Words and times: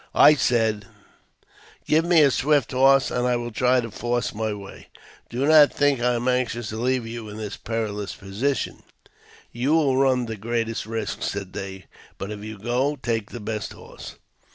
I 0.15 0.33
said," 0.33 0.85
Give 1.85 2.03
me 2.03 2.23
a 2.23 2.31
swift 2.31 2.71
horse, 2.71 3.11
and 3.11 3.27
I 3.27 3.35
will 3.35 3.51
try 3.51 3.81
to 3.81 3.91
force 3.91 4.33
my 4.33 4.51
way. 4.51 4.87
Do 5.29 5.45
not 5.45 5.71
think 5.71 5.99
I 6.01 6.15
am 6.15 6.27
anxious 6.27 6.69
to 6.69 6.77
leave 6.77 7.05
you 7.05 7.29
in 7.29 7.39
your 7.39 7.51
perilous 7.63 8.15
posi 8.15 8.57
tion."'' 8.57 8.81
You 9.51 9.73
will 9.75 9.97
run 9.97 10.25
the 10.25 10.37
greatest 10.37 10.87
risk," 10.87 11.21
said 11.21 11.53
they." 11.53 11.85
But 12.17 12.31
if 12.31 12.43
you 12.43 12.57
go, 12.57 12.95
take 12.95 13.29
the 13.29 13.39
best 13.39 13.73
horse." 13.73 14.15